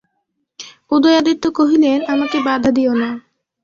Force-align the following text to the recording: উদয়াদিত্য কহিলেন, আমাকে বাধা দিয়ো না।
উদয়াদিত্য 0.91 1.43
কহিলেন, 1.57 1.99
আমাকে 2.13 2.37
বাধা 2.47 2.69
দিয়ো 2.71 2.93
না। 2.93 3.09